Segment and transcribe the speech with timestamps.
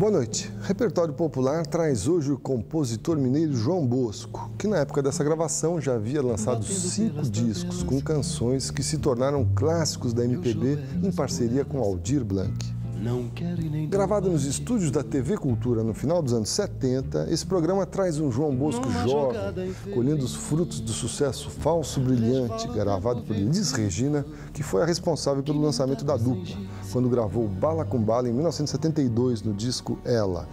[0.00, 0.50] Boa noite.
[0.62, 5.92] Repertório Popular traz hoje o compositor mineiro João Bosco, que na época dessa gravação já
[5.92, 11.80] havia lançado cinco discos com canções que se tornaram clássicos da MPB em parceria com
[11.80, 12.79] Aldir Blanc.
[13.88, 18.30] Gravado nos estúdios da TV Cultura no final dos anos 70, esse programa traz um
[18.30, 24.62] João Bosco jovem, colhendo os frutos do sucesso Falso Brilhante, gravado por Liz Regina, que
[24.62, 26.54] foi a responsável pelo lançamento da dupla,
[26.92, 30.46] quando gravou Bala com Bala em 1972 no disco Ela.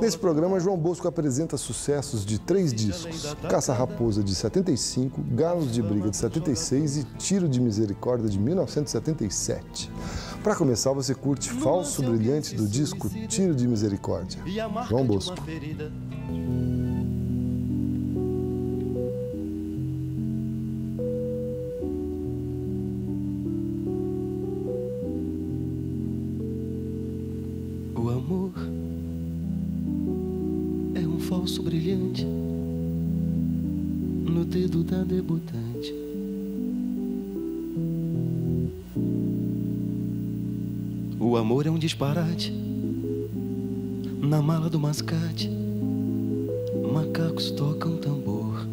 [0.00, 5.82] Nesse programa, João Bosco apresenta sucessos de três discos: Caça Raposa de 75, Galos de
[5.82, 9.90] Briga de 76 e Tiro de Misericórdia de 1977.
[10.48, 14.42] Para começar, você curte Falso Brilhante do disco Tiro de Misericórdia.
[14.88, 15.36] João Bosco.
[27.94, 28.52] O amor
[30.94, 32.24] é um falso brilhante
[34.24, 36.07] no dedo da debutante.
[41.28, 42.50] O amor é um disparate
[44.18, 45.50] na mala do mascate.
[46.90, 48.66] Macacos tocam tambor.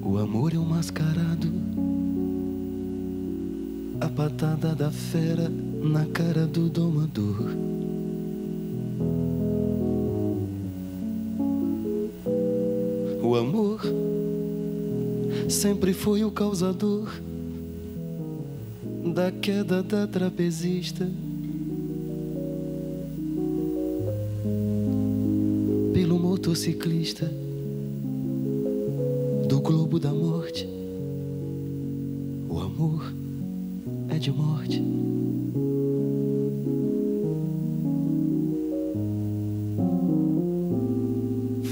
[0.00, 1.52] O amor é um mascarado.
[4.00, 5.50] A patada da fera
[5.82, 7.50] na cara do domador.
[13.20, 14.05] O amor
[15.48, 17.08] sempre foi o causador
[19.14, 21.08] da queda da trapezista.
[25.94, 27.30] Pelo motociclista
[29.48, 30.68] do globo da morte.
[32.48, 33.12] O amor
[34.08, 34.82] é de morte.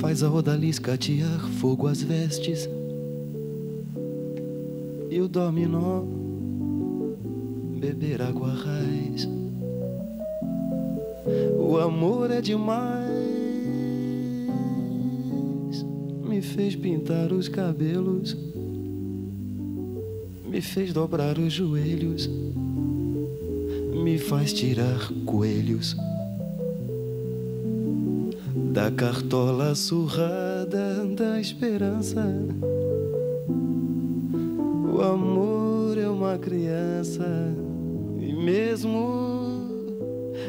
[0.01, 2.69] Faz a odalisca atear fogo às vestes
[5.11, 6.05] e o dominó
[7.79, 9.29] beber água raiz.
[11.59, 13.11] O amor é demais,
[16.27, 18.37] me fez pintar os cabelos,
[20.47, 22.29] me fez dobrar os joelhos,
[24.03, 25.97] me faz tirar coelhos
[28.75, 32.25] da cartola surrada da esperança.
[36.55, 37.27] Criança
[38.21, 39.67] e mesmo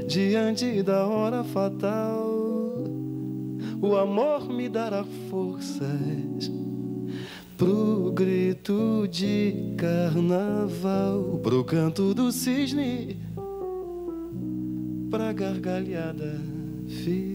[0.07, 2.83] diante da hora fatal,
[3.81, 6.51] o amor me dará forças
[7.57, 13.19] pro grito de carnaval, pro canto do cisne,
[15.09, 16.39] pra gargalhada
[16.87, 17.34] final.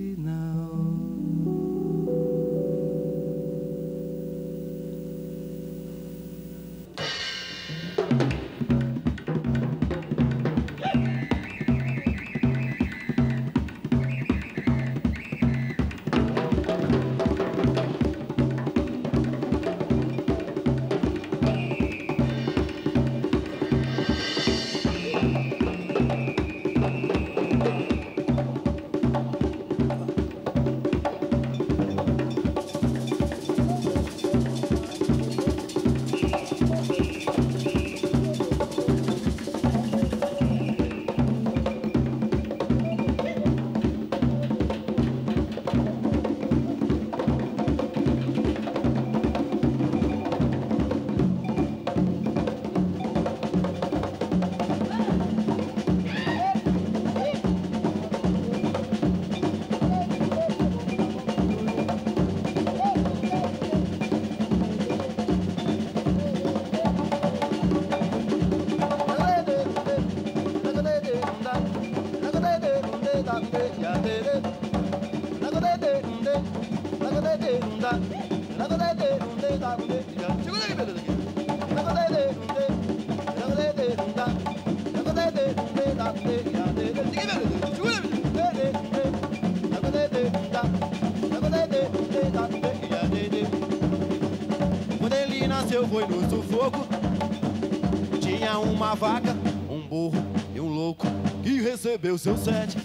[101.60, 102.77] Recebeu seu sete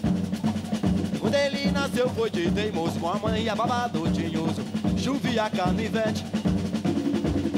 [1.20, 4.62] Quando ele nasceu foi de teimoso Com a mãe babado tinhoso
[4.98, 6.24] Chovia canivete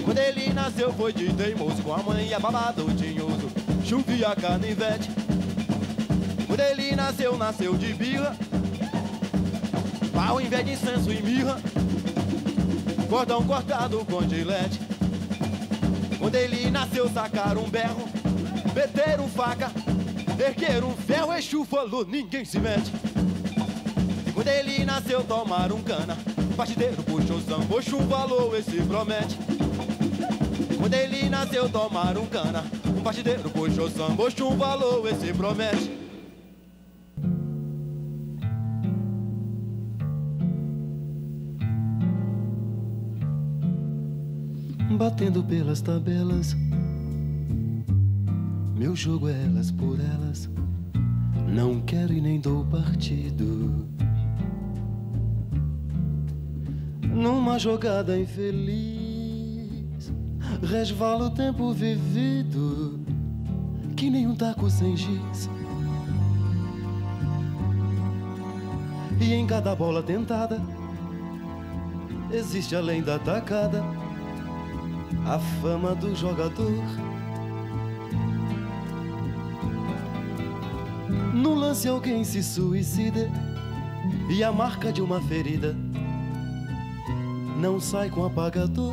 [0.04, 5.08] Quando ele nasceu foi de teimoso Com a mãe babado tinhoso chovia canivete.
[6.46, 8.36] Quando ele nasceu, nasceu de birra.
[10.12, 11.56] Pau em vez de incenso e mirra.
[13.08, 14.78] Cordão cortado com gilete.
[16.18, 18.06] Quando ele nasceu, sacaram um berro.
[18.74, 19.70] Meteram faca.
[20.38, 22.92] Ergueram um ferro, Exu falou, ninguém se mete.
[24.26, 26.16] E quando ele nasceu, tomaram cana.
[26.58, 29.38] Partideiro puxou samba, Oxum falou, esse promete.
[30.76, 32.64] Quando ele nasceu, tomaram cana.
[32.84, 35.96] Um partideiro puxou samba, Oxum falou, esse promete.
[44.98, 46.56] Batendo pelas tabelas,
[48.78, 50.48] meu jogo é elas por elas.
[51.52, 53.88] Não quero e nem dou partido.
[57.02, 60.12] Numa jogada infeliz,
[60.62, 63.00] resvala o tempo vivido,
[63.96, 65.50] que nem um taco sem giz.
[69.20, 70.62] E em cada bola tentada,
[72.30, 73.82] existe além da tacada
[75.26, 77.17] a fama do jogador.
[81.48, 83.26] No lance alguém se suicida
[84.28, 85.74] e a marca de uma ferida
[87.58, 88.92] não sai com apagador.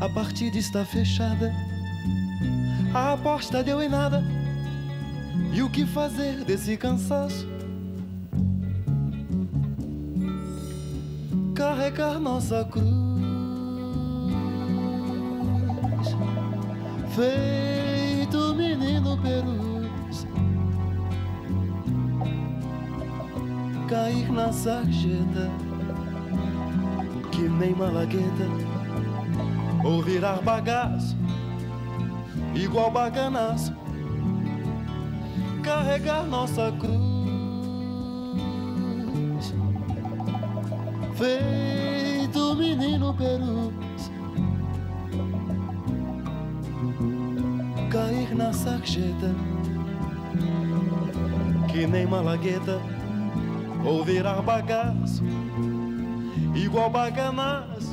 [0.00, 1.52] A partida está fechada,
[2.94, 4.24] a aposta deu em nada.
[5.52, 7.46] E o que fazer desse cansaço?
[11.54, 12.86] Carregar nossa cruz,
[17.14, 17.61] feito
[19.22, 20.26] perus,
[23.88, 25.50] cair na sarjeta,
[27.30, 28.46] que nem malagueta,
[29.84, 31.16] ou virar bagaço,
[32.54, 33.74] igual baganaço,
[35.62, 37.12] carregar nossa cruz.
[41.14, 43.81] feito menino perus
[48.22, 49.34] cair na sarjeta
[51.70, 52.80] que nem malagueta
[53.84, 55.22] ou virar bagaço
[56.54, 57.91] igual baganaço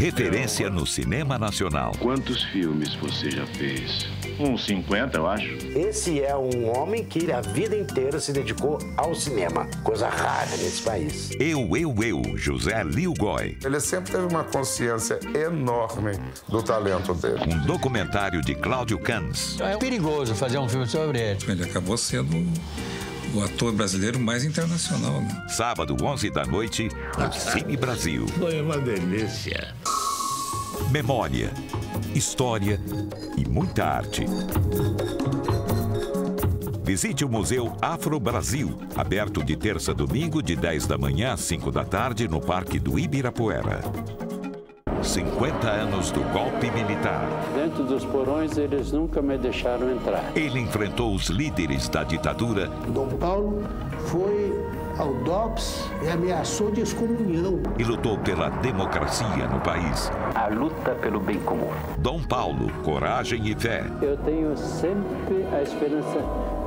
[0.00, 1.92] Referência no cinema nacional.
[1.98, 4.08] Quantos filmes você já fez?
[4.38, 5.46] Uns 50, eu acho.
[5.76, 9.66] Esse é um homem que a vida inteira se dedicou ao cinema.
[9.84, 11.30] Coisa rara nesse país.
[11.38, 13.58] Eu, eu, eu, José Lil Goy.
[13.62, 16.12] Ele sempre teve uma consciência enorme
[16.48, 17.54] do talento dele.
[17.54, 19.60] Um documentário de Cláudio Cans.
[19.60, 21.38] É perigoso fazer um filme sobre ele.
[21.46, 22.34] Ele acabou sendo
[23.34, 25.20] o ator brasileiro mais internacional.
[25.20, 25.46] Né?
[25.48, 28.26] Sábado, 11 da noite, no Cine Brasil.
[28.38, 29.74] Foi uma delícia.
[30.90, 31.52] Memória,
[32.14, 32.80] história
[33.36, 34.24] e muita arte.
[36.82, 41.40] Visite o Museu Afro Brasil, aberto de terça a domingo, de 10 da manhã às
[41.42, 43.80] 5 da tarde, no Parque do Ibirapuera.
[45.02, 47.26] 50 anos do golpe militar.
[47.54, 50.24] Dentro dos porões, eles nunca me deixaram entrar.
[50.36, 52.68] Ele enfrentou os líderes da ditadura.
[52.88, 53.62] Dom Paulo
[54.06, 54.54] foi
[54.98, 57.60] ao DOPS e ameaçou de excomunhão.
[57.78, 60.10] E lutou pela democracia no país.
[60.34, 61.70] A luta pelo bem comum.
[61.98, 63.84] Dom Paulo, coragem e fé.
[64.02, 66.18] Eu tenho sempre a esperança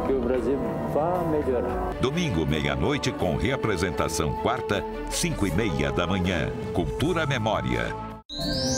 [0.07, 0.57] que o Brasil
[0.93, 1.93] vá melhorar.
[2.01, 6.51] Domingo, meia-noite, com reapresentação quarta, cinco e meia da manhã.
[6.73, 8.12] Cultura Memória.
[8.45, 8.72] Thank you.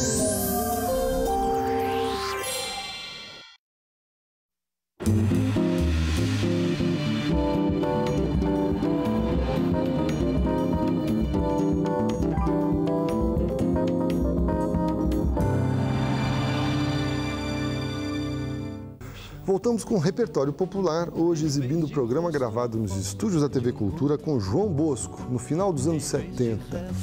[19.76, 24.18] Voltamos com o repertório popular, hoje exibindo o programa gravado nos estúdios da TV Cultura
[24.18, 26.94] com João Bosco, no final dos anos 70.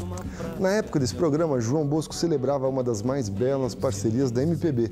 [0.58, 4.90] Na época desse programa, João Bosco celebrava uma das mais belas parcerias da MPB.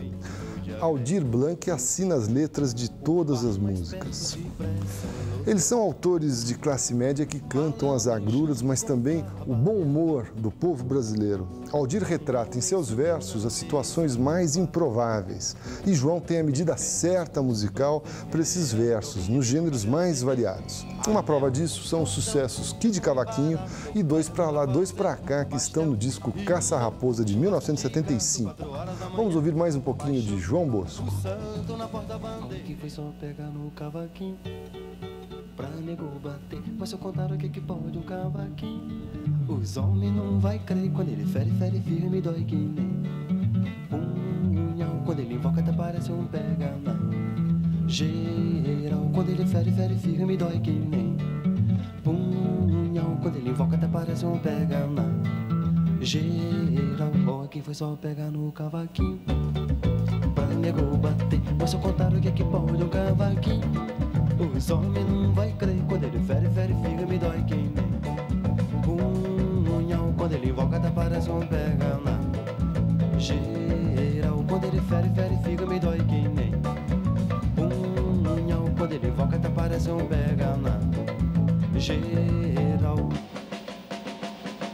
[0.81, 4.39] Aldir Blanc assina as letras de todas as músicas.
[5.47, 10.33] Eles são autores de classe média que cantam as agruras, mas também o bom humor
[10.35, 11.47] do povo brasileiro.
[11.71, 15.55] Aldir retrata em seus versos as situações mais improváveis
[15.87, 20.87] e João tem a medida certa musical para esses versos, nos gêneros mais variados.
[21.07, 23.59] Uma prova disso são os sucessos Kid Cavaquinho
[23.95, 28.55] e Dois Pra Lá, Dois Pra Cá, que estão no disco Caça Raposa de 1975.
[29.17, 31.05] Vamos ouvir mais um pouquinho de João Bosco.
[32.81, 34.39] Foi só pegar no cavaquinho
[35.57, 36.63] pra nego bater.
[36.79, 39.03] Mas se eu contar o que que pode um cavaquinho,
[39.49, 43.01] os homens não vai crer quando ele fere, fere firme, dói que nem.
[45.05, 46.73] Quando ele invoca até parece um pega
[47.91, 49.11] geral.
[49.13, 51.17] Quando ele fere, fere firme, dói que nem
[52.05, 53.19] punhal.
[53.21, 55.05] Quando ele invoca até parece um pega na
[56.01, 57.11] geral.
[57.27, 59.19] Ó, que foi só pegar no cavaquinho
[60.35, 61.41] pra nego bater.
[61.59, 63.61] Mas eu contar o que que pode um cavaquinho,
[64.57, 67.91] os homens não vai crer quando ele fere, fere firme, dói que nem
[68.83, 70.15] punhal.
[70.17, 74.45] Quando ele invoca até parece um pega na geral.
[74.49, 75.30] Quando ele fere, fere
[79.93, 80.79] um pega na
[81.79, 83.09] geral.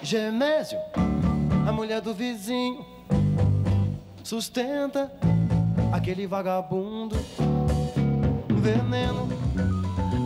[0.03, 0.79] Gemésio,
[1.67, 2.85] a mulher do vizinho,
[4.23, 5.11] sustenta
[5.93, 7.17] aquele vagabundo.
[8.49, 9.29] Veneno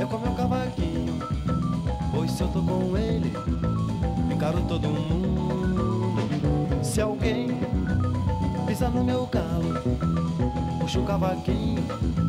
[0.00, 1.18] é como meu cavaquinho,
[2.12, 3.32] pois se eu tô com ele,
[4.32, 6.20] encaro todo mundo.
[6.82, 7.48] Se alguém
[8.66, 9.74] pisa no meu calo,
[10.80, 12.19] puxa o cavaquinho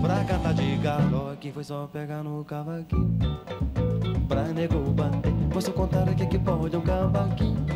[0.00, 1.36] pra cantar de galo.
[1.40, 3.18] Que foi só pegar no cavaquinho
[4.28, 5.32] pra nego bater.
[5.52, 7.66] Posso contar o que que pode um cavaquinho.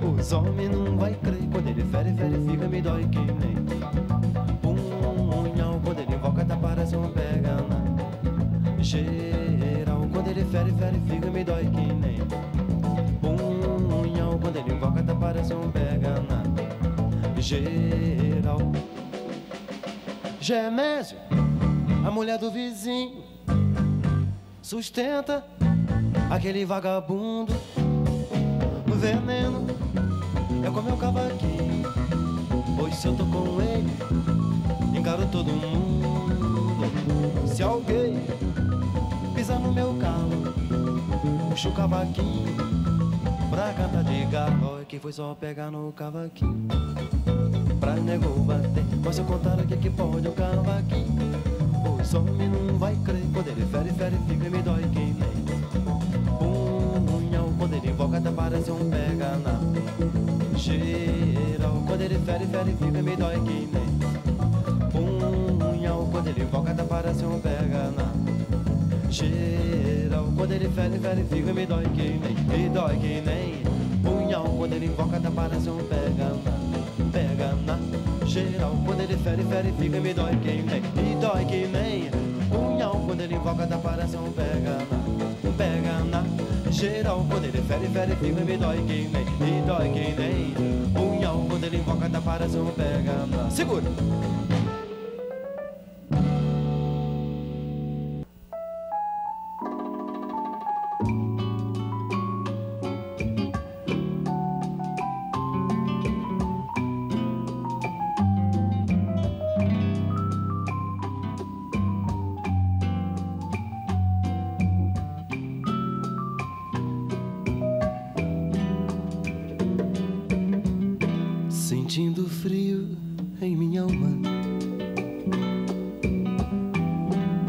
[0.00, 3.56] Os homens não vai crer quando ele fere, fere, fica, me dói que nem
[4.62, 5.80] punhal.
[5.84, 10.08] Quando ele invoca, até parece um pega na geral.
[10.12, 12.18] Quando ele fere, fere, fica, me dói que nem
[13.20, 14.38] punhal.
[14.38, 18.58] Quando ele invoca, até parece um pega na geral.
[20.40, 21.18] Gemésio,
[22.08, 23.22] a mulher do vizinho,
[24.62, 25.44] sustenta
[26.30, 27.52] aquele vagabundo.
[28.86, 29.66] Veneno
[30.64, 31.84] é como meu cavaquinho,
[32.78, 37.46] pois se eu tô com ele, encaro todo mundo.
[37.46, 38.16] Se alguém
[39.34, 40.54] pisar no meu calo,
[41.50, 42.56] puxa o cavaquinho
[43.50, 44.78] pra cantar de galo.
[44.88, 46.66] Que foi só pegar no cavaquinho
[47.78, 48.82] pra nego bater.
[49.04, 51.17] Posso contar o que que pode o cavaquinho.
[62.60, 63.88] Ele fica me dói que nem
[64.90, 66.08] punhal.
[66.10, 68.12] Quando ele invoca até parece um pega na
[69.10, 70.28] geral.
[70.36, 73.62] Quando ele fere, fere, fica me dói que nem, me dói que nem
[74.02, 74.44] punhal.
[74.44, 78.76] Quando ele invoca até parece um pega na, pega na geral.
[78.84, 82.10] Quando ele fere, fere, fica me dói que nem, me dói que nem
[82.48, 82.94] punhal.
[83.06, 86.24] Quando ele invoca até parece um pega na, pega na
[86.72, 87.24] geral.
[87.28, 90.54] Quando ele fere, fere, fica me dói que nem, me dói que nem
[90.92, 91.17] punhal.
[91.58, 93.50] Quando ele invoca até parece um pega.
[93.50, 93.82] Segura.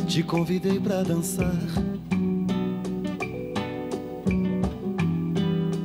[0.09, 1.53] Te convidei pra dançar.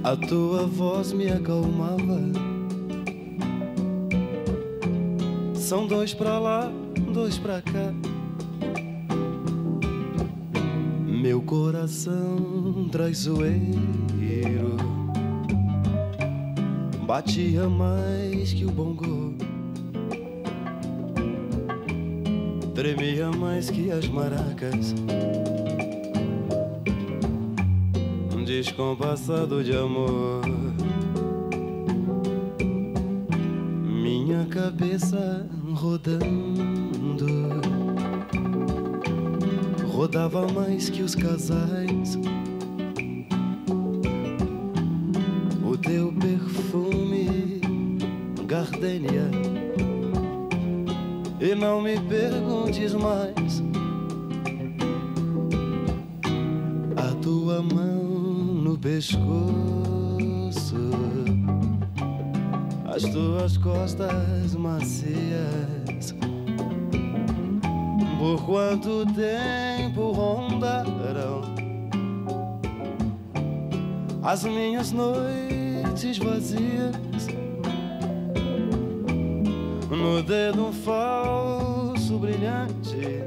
[0.02, 2.20] A tua voz me acalmava.
[5.54, 6.72] São dois pra lá,
[7.12, 7.92] dois pra cá.
[11.06, 14.76] Meu coração traiçoeiro
[17.06, 19.23] batia mais que o bongo,
[22.84, 24.94] tremia mais que as maracas.
[28.36, 30.42] Um descompassado de amor,
[33.86, 37.26] minha cabeça rodando,
[39.90, 42.18] rodava mais que os casais.
[53.04, 53.62] Mais.
[56.96, 58.02] A tua mão
[58.62, 59.20] no pescoço,
[62.86, 66.14] as tuas costas macias,
[68.18, 71.42] Por quanto tempo rondarão
[74.22, 77.26] as minhas noites vazias?
[79.90, 80.72] No dedo um
[82.18, 83.22] brilhante,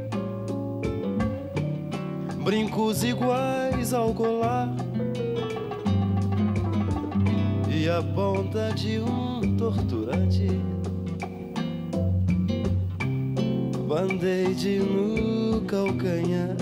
[2.43, 4.73] brincos iguais ao colar
[7.69, 10.47] e a ponta de um torturante.
[13.87, 16.55] Band-aid no calcanhar.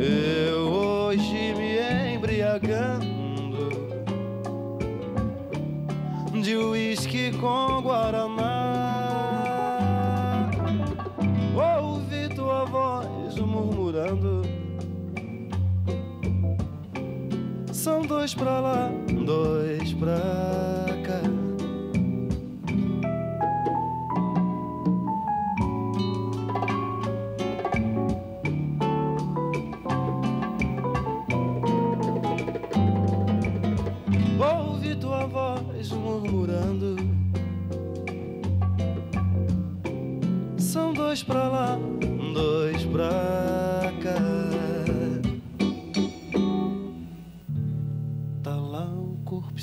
[0.00, 3.18] Eu hoje me embriagando
[6.40, 7.77] de uísque com
[18.28, 18.90] dois pra lá,
[19.24, 20.37] dois pra cá.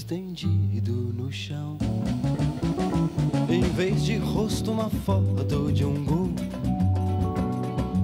[0.06, 1.80] Estendido no chão.
[3.50, 6.30] Em vez de rosto, uma foto de um gol.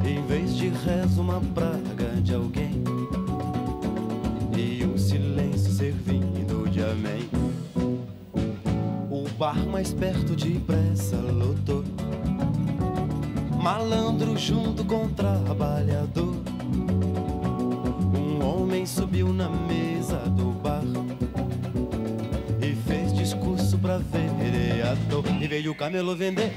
[0.03, 2.83] Em vez de rezo, uma praga de alguém.
[4.57, 7.29] E um silêncio servindo de amém.
[9.11, 11.83] O bar mais perto depressa lotou.
[13.61, 16.35] Malandro junto com trabalhador.
[18.17, 19.80] Um homem subiu na mesa
[25.71, 26.53] o camelo vender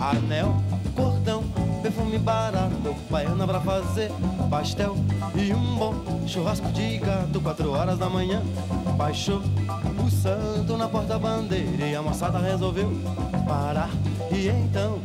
[0.00, 0.54] anel,
[0.94, 1.42] cordão,
[1.82, 4.08] perfume barato, baiana pra fazer
[4.48, 4.96] pastel
[5.34, 5.94] e um bom
[6.28, 7.40] churrasco de gato.
[7.40, 8.40] Quatro horas da manhã,
[8.96, 9.42] baixou
[9.98, 12.88] o santo na porta-bandeira e a moçada resolveu
[13.48, 13.90] parar.
[14.30, 15.00] E então,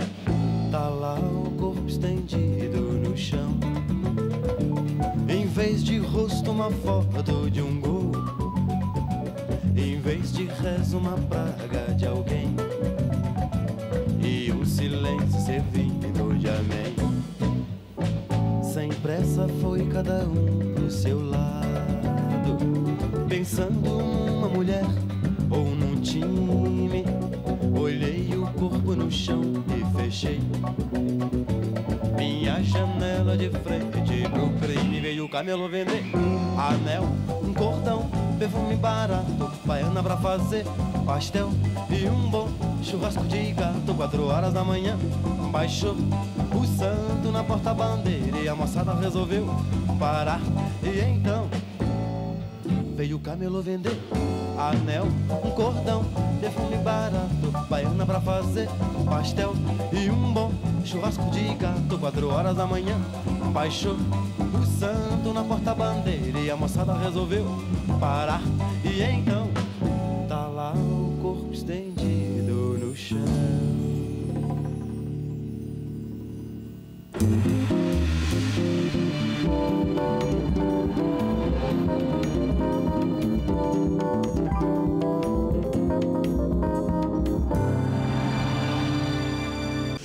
[0.71, 3.57] tá lá o corpo estendido no chão.
[5.27, 8.11] Em vez de rosto, uma foto de um gol.
[9.75, 12.36] Em vez de rezo, uma praga de alguém.
[15.47, 16.93] Servindo de amém.
[18.61, 22.57] Sem pressa foi cada um pro seu lado.
[23.29, 24.83] Pensando numa mulher
[25.49, 27.05] ou num time.
[27.79, 29.41] Olhei o corpo no chão
[29.73, 30.41] e fechei.
[32.17, 36.03] Minha janela de frente pro crime veio o camelo vender
[36.57, 37.03] anel,
[37.41, 40.65] um cordão, perfume barato, baiana pra fazer
[41.05, 41.49] pastel
[41.89, 43.93] e um bom churrasco de gato.
[43.95, 44.97] Quatro horas da manhã
[45.51, 49.47] baixou o santo na porta-bandeira e a moçada resolveu
[49.99, 50.39] parar.
[50.83, 51.47] E então
[52.95, 53.97] veio o camelo vender
[54.57, 55.05] anel,
[55.43, 56.03] um cordão,
[56.41, 58.67] perfume barato, baiana pra fazer
[59.05, 59.53] pastel
[59.93, 60.51] e um bom
[60.83, 61.97] churrasco de gato.
[61.99, 62.97] Quatro horas da manhã
[63.53, 67.45] baixou o santo na porta-bandeira e a moçada resolveu
[67.99, 68.41] parar.
[68.83, 69.47] E então
[70.27, 71.96] tá lá o corpo estendido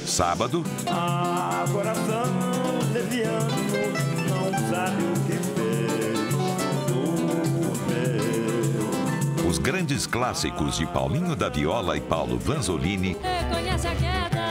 [0.06, 2.22] Sábado, Ah, coração
[2.92, 3.48] leviano
[4.28, 5.21] não sabe o
[9.72, 14.46] grandes clássicos de Paulinho da Viola e Paulo Vanzolini, Reconhece a queda,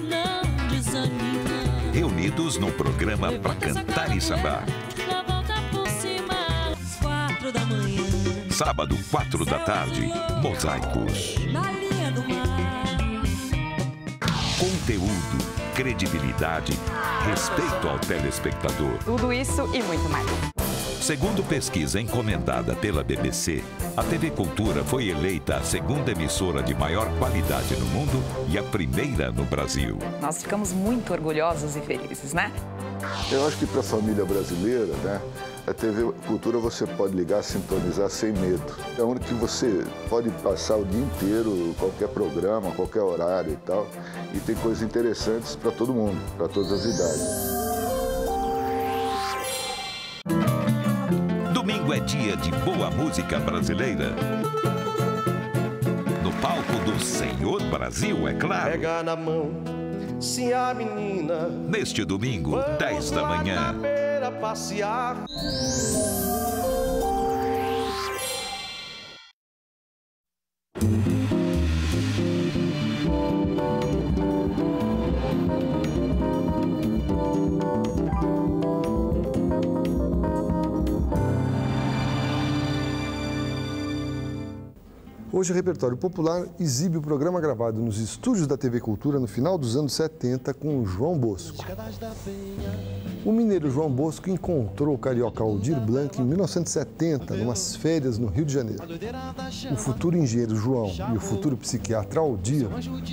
[0.00, 1.92] não desanima.
[1.92, 4.62] reunidos num programa para cantar e sambar.
[4.96, 6.32] Já volta por cima,
[6.80, 8.04] às quatro da manhã.
[8.52, 10.08] Sábado, quatro da tarde,
[10.40, 11.34] Mosaicos.
[14.60, 16.78] Conteúdo, credibilidade,
[17.28, 18.96] respeito ao telespectador.
[19.04, 20.57] Tudo isso e muito mais.
[21.00, 23.62] Segundo pesquisa encomendada pela BBC,
[23.96, 28.62] a TV Cultura foi eleita a segunda emissora de maior qualidade no mundo e a
[28.62, 29.96] primeira no Brasil.
[30.20, 32.52] Nós ficamos muito orgulhosos e felizes, né?
[33.30, 35.20] Eu acho que para a família brasileira, né,
[35.66, 38.74] a TV Cultura você pode ligar, sintonizar sem medo.
[38.98, 43.86] É onde que você pode passar o dia inteiro, qualquer programa, qualquer horário e tal.
[44.34, 47.57] E tem coisas interessantes para todo mundo, para todas as idades.
[52.08, 54.12] Dia de boa música brasileira.
[56.22, 58.70] No palco do Senhor Brasil, é claro.
[58.70, 59.50] Pega na mão
[60.18, 61.48] Se a menina.
[61.48, 63.74] Neste domingo, 10 da manhã.
[64.40, 65.16] Passear.
[85.38, 89.56] Hoje, o Repertório Popular exibe o programa gravado nos estúdios da TV Cultura no final
[89.56, 91.64] dos anos 70 com João Bosco.
[93.24, 98.44] O mineiro João Bosco encontrou o carioca Aldir Blanc em 1970, numas férias no Rio
[98.44, 98.82] de Janeiro.
[99.70, 102.66] O futuro engenheiro João e o futuro psiquiatra Aldir,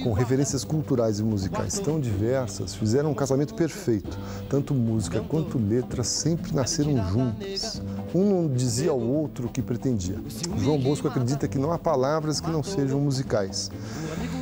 [0.04, 4.18] com referências culturais e musicais tão diversas, fizeram um casamento perfeito.
[4.50, 7.84] Tanto música quanto letra sempre nasceram juntas.
[8.16, 10.18] Um não dizia ao outro o que pretendia.
[10.58, 11.78] João Bosco acredita que não há
[12.16, 13.70] palavras que não sejam musicais.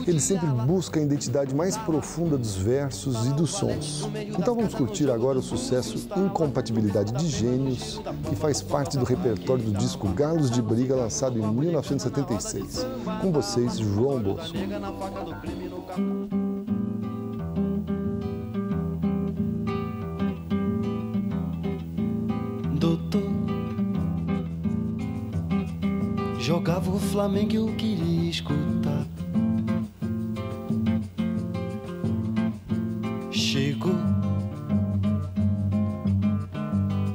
[0.06, 4.08] Ele sempre busca a identidade mais profunda dos versos e dos sons.
[4.38, 9.72] Então vamos curtir agora o sucesso Incompatibilidade de Gênios, que faz parte do repertório do
[9.72, 12.86] disco Galos de Briga, lançado em 1976.
[13.22, 14.56] Com vocês, João Bosco.
[22.80, 23.33] Doutor,
[26.44, 29.08] jogava o Flamengo e eu queria escutar.
[33.32, 33.96] Chegou,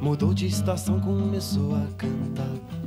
[0.01, 2.78] mudou de estação, começou a cantar.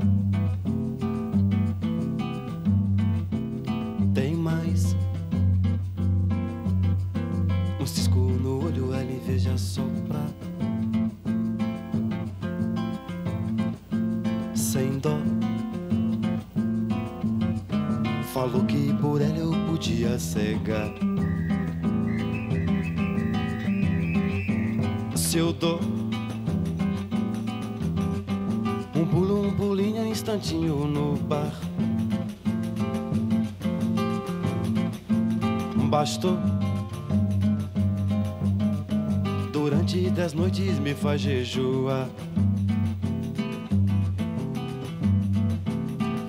[41.01, 42.07] Faz jejuar.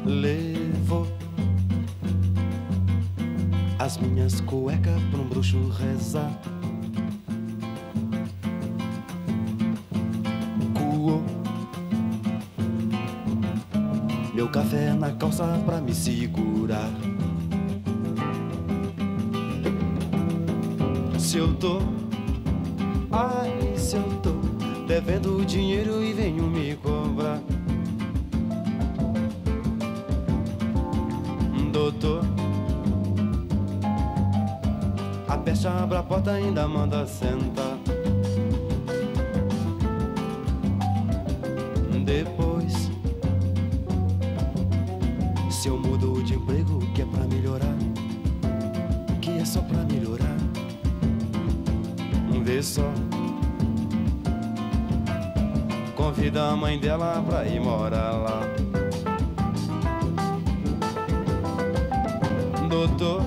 [0.07, 1.07] Levou
[3.79, 6.33] as minhas cuecas pra um bruxo rezar.
[10.75, 11.23] Coou
[14.35, 16.91] meu café na calça pra me segurar.
[21.19, 21.79] Se eu tô,
[23.11, 24.42] ai, se eu tô
[24.93, 27.41] devendo dinheiro e venho me cobrar.
[31.73, 32.23] Doutor,
[35.27, 37.72] a peste abre a porta ainda manda sentar.
[56.73, 58.41] Mãe dela pra ir morar lá.
[62.69, 63.23] Doutor,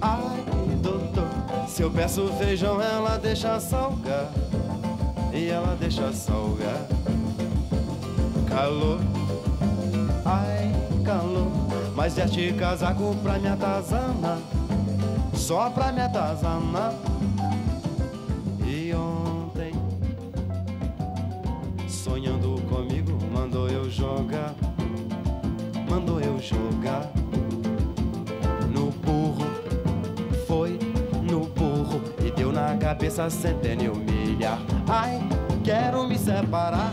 [0.00, 0.42] ai,
[0.82, 1.28] doutor,
[1.68, 4.30] se eu peço feijão, ela deixa salgar.
[5.34, 6.86] E ela deixa salgar.
[8.48, 9.00] Calor,
[10.24, 10.72] ai,
[11.04, 11.48] calor,
[11.94, 14.38] mas deste casaco pra me atazanar.
[15.34, 16.94] Só pra me atazanar.
[32.94, 34.58] Cabeça centena e um milhar.
[34.88, 35.18] Ai,
[35.64, 36.92] quero me separar.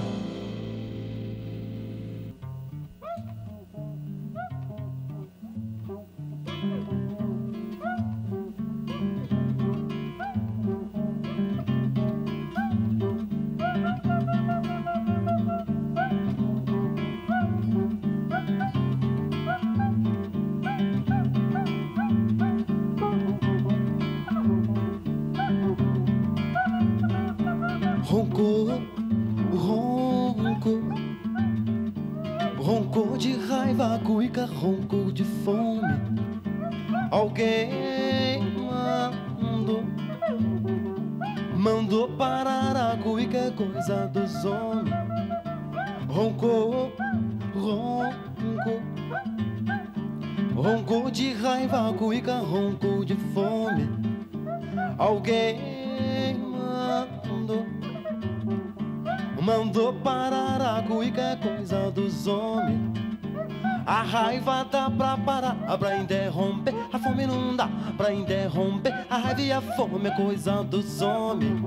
[69.09, 71.61] A raiva e a fome é coisa dos homens.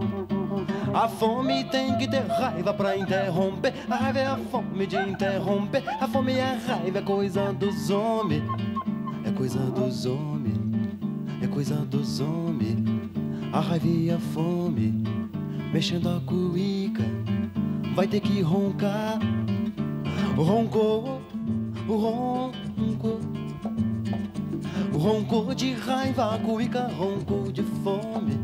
[0.92, 3.72] A fome tem que ter raiva pra interromper.
[3.88, 5.82] A raiva é a fome de interromper.
[5.98, 8.42] A fome e a raiva é coisa dos homens.
[9.24, 10.58] É coisa dos homens.
[11.42, 12.78] É coisa dos homens.
[13.50, 15.02] A raiva e a fome
[15.72, 17.04] mexendo a cuica.
[17.94, 19.18] Vai ter que roncar.
[20.36, 21.22] Roncou
[21.88, 21.96] o
[25.04, 28.40] ronco, de raiva, cuica, ronco de fome.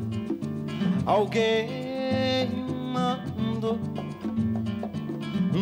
[1.06, 2.50] Alguém
[2.92, 3.78] mandou,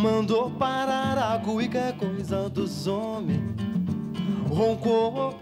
[0.02, 3.40] mandou parar a cuica, é coisa dos homens.
[4.50, 5.38] Roncou,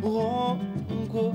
[0.00, 1.34] ronco,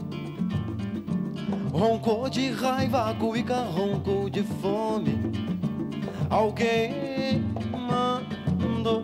[1.74, 5.20] roncou de raiva, cuica, roncou de fome.
[6.30, 9.04] Alguém mandou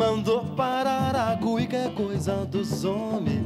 [0.00, 3.44] Mandou parar a cuica, é coisa dos homens.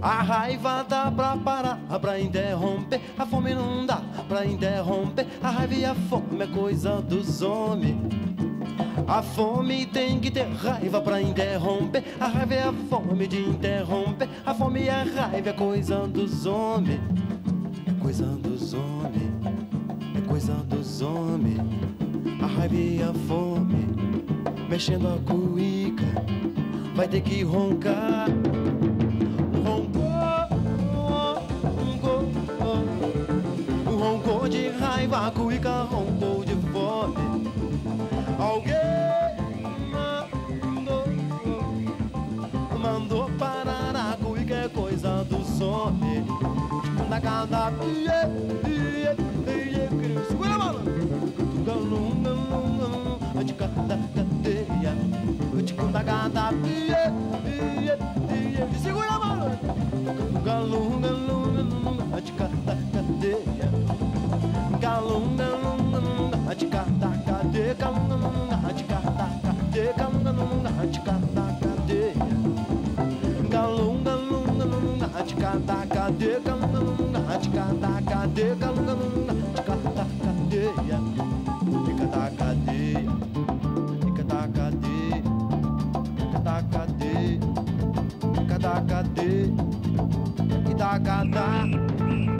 [0.00, 2.98] A raiva dá pra parar, pra interromper.
[3.18, 5.26] A fome não dá pra interromper.
[5.42, 7.98] A raiva e a fome é coisa dos homens.
[9.06, 12.02] A fome tem que ter raiva pra interromper.
[12.18, 14.30] A raiva é a fome de interromper.
[14.46, 16.98] A fome e a raiva é coisa dos homens.
[17.86, 19.32] É coisa dos homens.
[20.16, 21.60] É coisa dos homens.
[22.42, 24.11] A raiva e a fome
[24.72, 26.02] mexendo a cuíca,
[26.94, 28.26] vai ter que roncar.
[29.62, 30.08] Roncou,
[32.00, 32.88] roncou,
[33.84, 37.52] roncou de raiva, a cuíca roncou de fome.
[38.38, 39.36] Alguém
[39.92, 41.04] mandou,
[42.80, 46.24] mandou parar a cuíca, é coisa dos homens.
[47.10, 48.26] Na cada pia,
[48.64, 49.14] pia,
[78.32, 78.54] cadeia.
[78.56, 80.98] Galum, de cada cadeia.
[81.84, 83.12] Fica da cadeia,
[84.04, 85.22] fica da cadeia,
[86.16, 87.40] fica da cadeia,
[88.34, 89.52] fica da cadeia,
[90.70, 91.46] e da cada,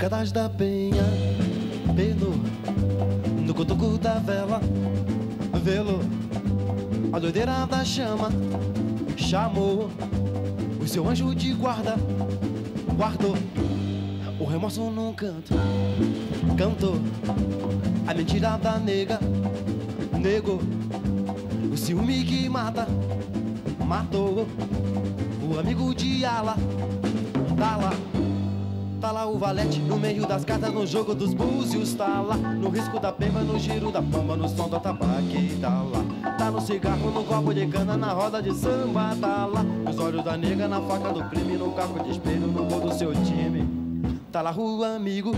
[0.01, 1.03] escadas da penha,
[1.95, 2.31] pelo
[3.45, 4.59] no cotoco da vela,
[5.63, 5.99] velo
[7.13, 8.29] a doideira da chama
[9.15, 9.91] chamou
[10.81, 11.97] o seu anjo de guarda,
[12.97, 13.37] guardou
[14.39, 15.53] o remorso num canto,
[16.57, 16.99] cantou
[18.07, 19.19] a mentira da nega,
[20.19, 20.61] negou
[21.71, 22.87] o ciúme que mata,
[23.85, 24.47] matou
[25.43, 26.55] o amigo de ala,
[27.59, 28.20] lá.
[29.01, 32.37] Tá lá o valete no meio das cartas, no jogo dos búzios, tá lá.
[32.37, 36.35] No risco da pemba, no giro da pamba, no som do atabaque, tá lá.
[36.37, 39.63] Tá no cigarro, no copo de cana, na roda de samba, tá lá.
[39.63, 42.93] Nos olhos da nega, na faca do crime, no carro de espelho, no gol do
[42.93, 43.67] seu time.
[44.31, 45.31] Tá lá o amigo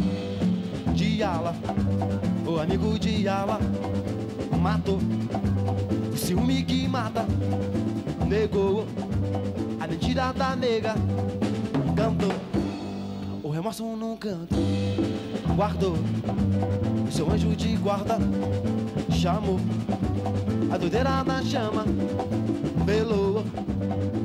[0.93, 1.55] de ala,
[2.45, 3.61] o amigo de ala,
[4.61, 4.99] matou.
[6.13, 7.25] O ciúme que mata,
[8.27, 8.85] negou
[9.79, 10.95] a mentira da nega,
[11.95, 12.52] cantou
[13.53, 14.55] remorso num canto,
[15.55, 15.95] guardou.
[17.07, 18.17] O seu anjo de guarda,
[19.11, 19.59] chamou.
[20.71, 21.85] A doideira na chama,
[22.83, 23.45] pelou.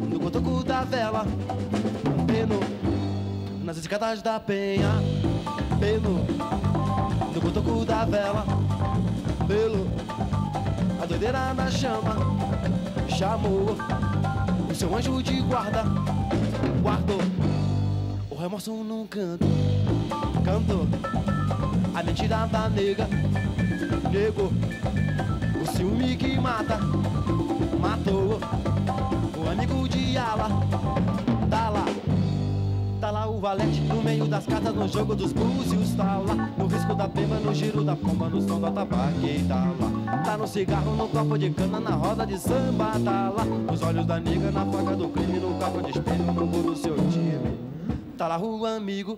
[0.09, 1.27] No cotoco da vela,
[2.27, 2.61] penou.
[3.63, 4.95] Nas escadas da penha,
[5.79, 6.25] penou.
[7.35, 8.47] No cotoco da vela,
[9.47, 9.87] pelou.
[11.03, 12.17] A doideira na chama,
[13.09, 13.77] chamou.
[14.71, 15.85] O seu anjo de guarda,
[16.83, 17.21] guardou
[18.39, 19.45] remorso num canto,
[20.45, 20.87] cantou
[21.93, 23.09] a mentira da nega,
[24.13, 24.53] negou
[25.61, 26.79] o ciúme que mata,
[27.81, 28.39] matou
[29.37, 30.49] o amigo de ala,
[31.51, 31.85] tá lá.
[33.01, 36.51] Tá lá o valete no meio das cartas, no jogo dos búzios, tá lá.
[36.57, 40.23] No risco da pema, no giro da pomba, no som da tabaque, tá lá.
[40.25, 43.45] Tá no cigarro, no copo de cana, na roda de samba, tá lá.
[43.45, 46.77] Nos olhos da nega, na faca do crime, no carro de espelho, no gol do
[46.77, 47.68] seu time.
[48.19, 49.17] Tá lá o amigo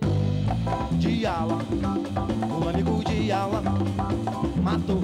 [0.99, 1.57] de ala,
[2.63, 3.63] o amigo de ala,
[4.61, 5.01] matou.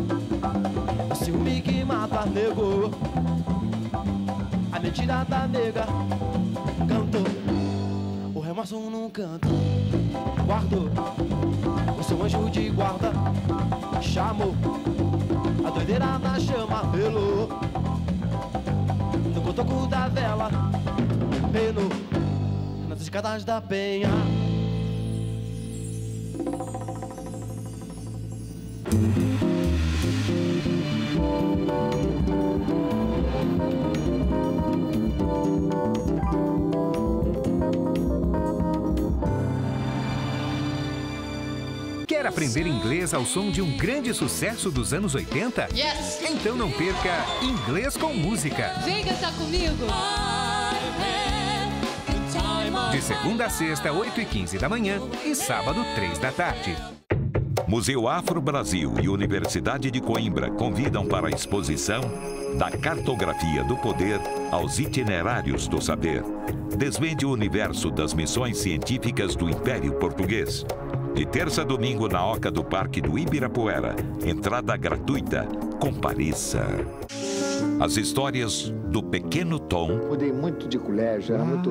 [1.09, 2.91] O ciúme que mata, negou.
[4.71, 5.87] A mentira da nega,
[6.87, 7.23] cantou.
[8.35, 9.47] O remorso num canto,
[10.45, 10.91] guardou.
[11.99, 13.11] O seu anjo de guarda,
[13.99, 14.53] chamou.
[15.65, 17.49] A doideira na chama, pelou
[19.33, 20.51] no cotoco da vela,
[21.51, 22.06] penou
[23.07, 24.09] escadas da penha.
[42.05, 45.69] Quer aprender inglês ao som de um grande sucesso dos anos 80?
[45.73, 46.21] Yes!
[46.29, 48.73] Então não perca Inglês com Música.
[48.83, 49.85] Vem cantar comigo!
[52.97, 56.75] De segunda a sexta, 8 e 15 da manhã e sábado, 3 da tarde.
[57.67, 62.01] Museu Afro Brasil e Universidade de Coimbra convidam para a exposição
[62.57, 66.23] Da Cartografia do Poder aos Itinerários do Saber.
[66.75, 70.65] Desvende o universo das missões científicas do Império Português.
[71.13, 73.95] De terça a domingo na Oca do Parque do Ibirapuera.
[74.25, 75.47] Entrada gratuita.
[75.79, 76.65] Compareça.
[77.79, 80.07] As histórias do Pequeno Tom.
[80.09, 81.69] Mudei muito de colégio, era muito,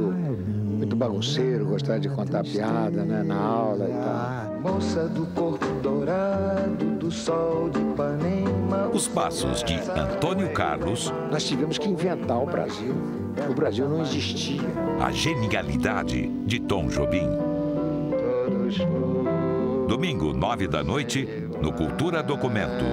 [0.77, 4.73] muito bagunceiro, gostava de contar piada né, na aula e tal.
[4.75, 8.89] Moça do corpo dourado do sol de Ipanema.
[8.93, 11.13] Os passos de Antônio Carlos.
[11.31, 12.95] Nós tivemos que inventar o Brasil.
[13.49, 14.63] O Brasil não existia.
[15.01, 17.27] A genialidade de Tom Jobim.
[19.89, 21.27] Domingo, nove da noite,
[21.61, 22.85] no Cultura Documento.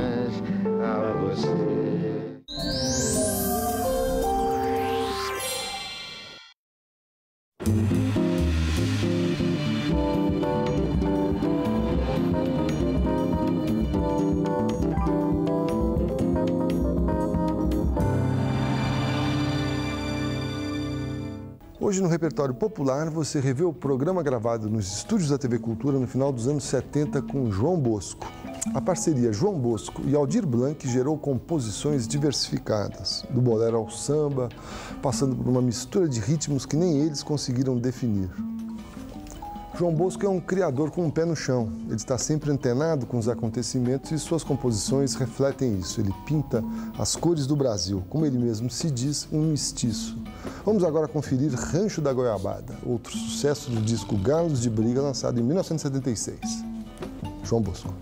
[21.93, 26.07] Hoje no repertório popular você revê o programa gravado nos estúdios da TV Cultura no
[26.07, 28.25] final dos anos 70 com João Bosco.
[28.73, 34.49] A parceria João Bosco e Aldir Blanc gerou composições diversificadas, do bolero ao samba,
[35.03, 38.31] passando por uma mistura de ritmos que nem eles conseguiram definir.
[39.75, 41.71] João Bosco é um criador com um pé no chão.
[41.87, 45.99] Ele está sempre antenado com os acontecimentos e suas composições refletem isso.
[45.99, 46.63] Ele pinta
[46.97, 50.15] as cores do Brasil, como ele mesmo se diz, um mestiço.
[50.63, 55.43] Vamos agora conferir Rancho da Goiabada, outro sucesso do disco Galos de Briga, lançado em
[55.43, 56.39] 1976.
[57.43, 57.93] João Bosco.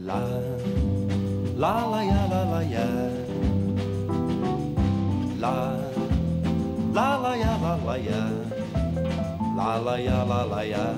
[0.00, 0.20] La,
[1.56, 3.20] la, la, ya, la, la, ya.
[6.92, 8.22] La, la, ya, la, la, ya.
[9.56, 10.94] La, la, ya, la, la, ya.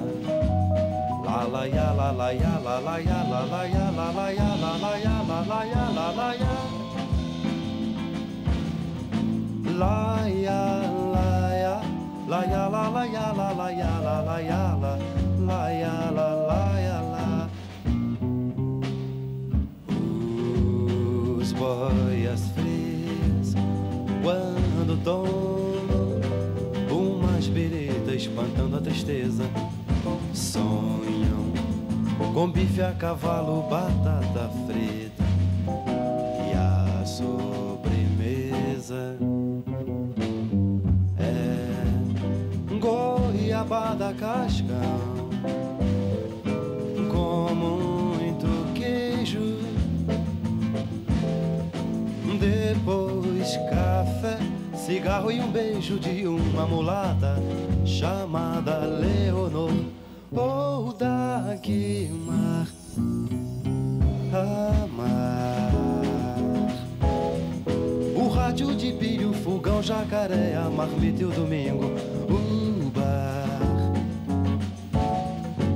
[1.22, 4.48] La, la, ya, la, la, ya, la, la, ya, la, la, ya, la, la, ya,
[4.56, 6.54] la, la, ya, la, la, ya, la, la, ya.
[9.76, 10.62] La, ya,
[11.12, 11.28] la,
[11.60, 11.76] ya.
[12.26, 14.92] La, ya, la, la, ya, la, la, ya, la, la, ya, la.
[15.44, 17.48] La, ya, la, la, ya, la.
[21.38, 23.48] Os boias frias,
[24.22, 25.41] quando espírita
[28.22, 29.44] espantando a tristeza,
[30.32, 31.52] sonham
[32.32, 35.24] com bife a cavalo, batata frita
[36.48, 39.18] e a sobremesa
[41.18, 41.56] é
[47.10, 49.58] com muito queijo.
[52.38, 54.11] Depois café,
[54.84, 57.36] cigarro e um beijo de uma mulata
[57.84, 59.70] chamada Leonor.
[60.32, 60.96] ou
[62.26, 62.66] mar,
[64.32, 65.72] amar.
[68.16, 71.84] O rádio de pilho, fogão, jacaré, a marmita e o domingo,
[72.28, 73.92] o bar.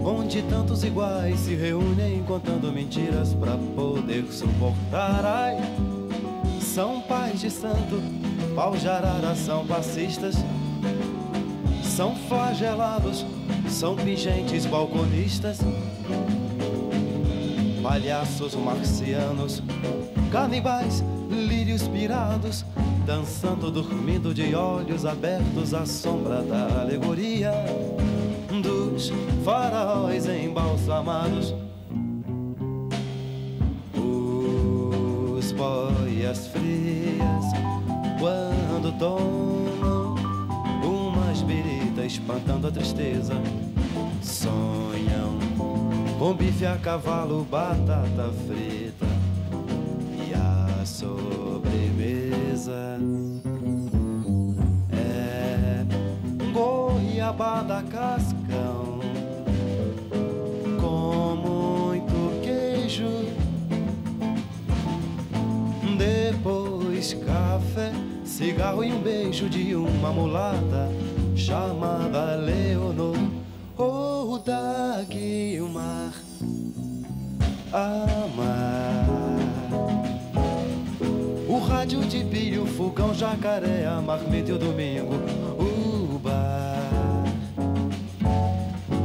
[0.04, 5.24] Onde tantos iguais se reúnem contando mentiras pra poder suportar.
[5.24, 5.58] Ai,
[6.60, 8.02] são pais de santo,
[8.56, 10.34] pau de arara, são passistas,
[11.84, 13.26] são flagelados,
[13.68, 15.58] são pingentes balconistas,
[17.82, 19.62] palhaços marcianos,
[20.32, 22.64] canibais, lírios pirados,
[23.04, 27.52] dançando, dormindo de olhos abertos à sombra da alegoria
[28.62, 29.12] dos
[29.44, 31.54] faraós embalsamados.
[33.94, 37.44] Os boias frias,
[38.18, 40.14] quando tomam
[40.82, 43.34] umas biritas, espantando a tristeza,
[44.22, 45.38] sonham
[46.18, 49.04] com bife a cavalo, batata frita
[50.26, 52.98] e a sobremesa.
[54.92, 55.84] É
[56.52, 59.00] goiabada cascão
[60.80, 63.26] com muito queijo.
[65.98, 67.45] Depois café,
[68.36, 70.90] cigarro e um beijo de uma mulata
[71.34, 73.16] chamada Leonor
[73.74, 76.12] ou da Guilmar.
[77.72, 79.06] Amar.
[81.48, 85.14] O rádio de pilho, fogão, jacaré, a marmita e o domingo,
[85.58, 87.24] o bar.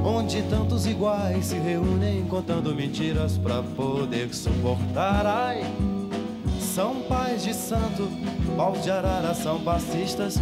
[0.04, 5.26] Onde tantos iguais se reúnem contando mentiras pra poder suportar.
[5.26, 5.64] Ai,
[6.74, 8.08] são pais de santo,
[8.56, 10.40] pau de arara, são passistas,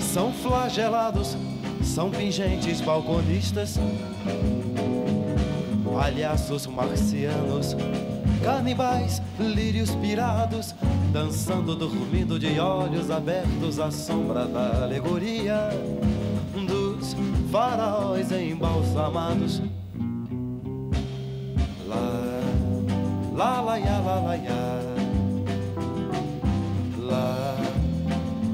[0.00, 1.36] são flagelados,
[1.82, 3.80] são pingentes balconistas,
[5.92, 7.76] palhaços marcianos,
[8.44, 10.72] canibais, lírios pirados,
[11.12, 15.68] dançando, dormindo de olhos abertos à sombra da alegoria
[16.54, 17.16] dos
[17.50, 19.60] faraós embalsamados.
[21.88, 22.00] Lá,
[23.34, 24.65] lá, lá, ya, lá, lá, ya.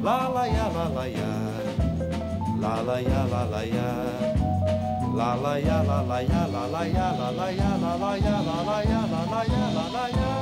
[0.03, 1.33] Lá, lá, ya, lá, lá, ya.
[2.61, 4.33] Lá, lá, ya, lá, lá, ya.
[5.15, 8.41] La la ya la la ya la la ya la la ya la la ya
[8.41, 10.33] la la ya la la ya la la ya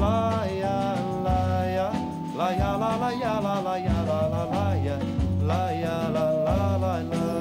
[0.00, 0.76] La ya
[1.24, 1.38] la
[1.70, 1.88] ya
[2.34, 4.96] la ya la la ya la la ya la la la ya
[5.46, 7.39] la ya la la la la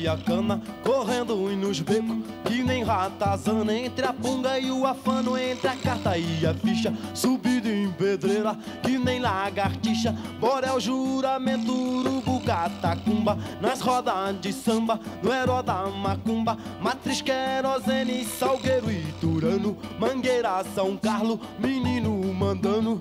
[0.00, 5.36] e a cana, correndo nos becos, que nem ratazana, entre a punga e o afano,
[5.36, 12.40] entre a carta e a ficha, subido em pedreira, que nem lagartixa, borel, juramento, urubu,
[12.40, 20.64] catacumba, nas rodas de samba, no herói da macumba, matriz, querosene, salgueiro e turano, mangueira,
[20.74, 22.98] São Carlos, menino mandando.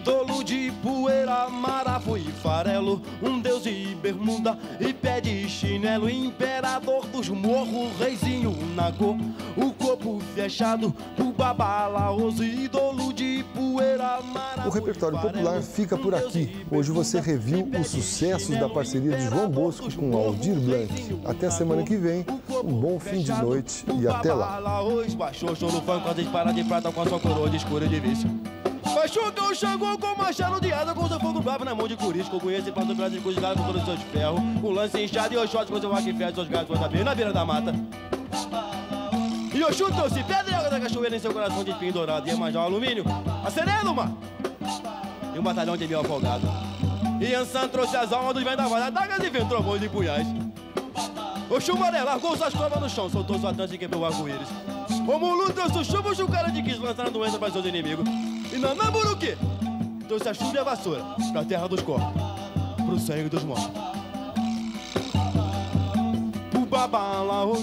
[0.00, 0.29] Ídolo
[2.80, 9.16] farelo Um deus de bermuda e pé de chinelo Imperador dos morros, reizinho nagô
[9.56, 16.64] O corpo fechado, o babalaoso Ídolo de poeira, maravo O repertório popular fica por aqui.
[16.70, 21.20] Hoje você reviu os sucessos da parceria de João Bosco com Aldir Blanc.
[21.24, 22.24] Até a semana que vem,
[22.64, 24.58] um bom fim de noite e até lá.
[28.90, 29.50] Babalaos, baixou, show no funk, as espadas de prata com a sua coroa de escura
[29.50, 31.96] de vício Machucão chegou com machado de asa Com seu fogo bravo na mão de
[31.96, 35.04] curisco Conhece e passa o braço de cuzigado com todos os seus ferros Com lance
[35.04, 37.32] inchado e os shots com seu rock e ferro Seus gatos na beira, na beira
[37.32, 37.74] da mata
[39.54, 42.26] E Oxum trouxe pedra e água da cachoeira em seu coração de espinho dourado.
[42.26, 43.04] E Iemanjá alumínio,
[43.44, 44.10] acerelo, mar.
[45.34, 46.48] E um batalhão de mil afogado.
[47.20, 50.26] E Ansan trouxe as almas dos vendavais, adagas e vento, trovões e punhais.
[51.50, 54.48] Oxum Maré largou suas covas no chão, soltou sua dança e quebrou o arco-íris.
[55.06, 58.08] O Mulu trouxe o chuva, o chucara de quis lançar a doença para seus inimigos.
[58.52, 59.36] E Nanamburuque
[60.08, 62.20] trouxe a chuva e a vassoura pra terra dos corpos,
[62.84, 63.70] pro sangue dos mortos.
[66.54, 67.60] O babalaos.